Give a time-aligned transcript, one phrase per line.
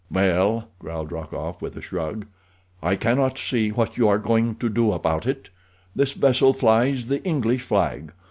[0.09, 2.25] "Well," growled Rokoff, with a shrug,
[2.81, 5.49] "I cannot see what you are going to do about it.
[5.95, 8.11] This vessel flies the English flag.